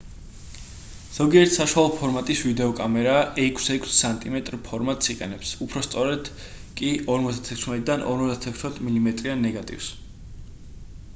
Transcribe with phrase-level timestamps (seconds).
[1.15, 6.31] ზოგიერთი საშუალო ფორმატის ვიდეოკამერა 6-6 სმ ფორმატს იყენებს უფრო სწორედ
[6.81, 9.91] კი 56-დან 56 მმ-იან ნეგატივს